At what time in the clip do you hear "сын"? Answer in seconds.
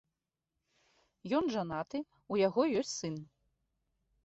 3.05-3.15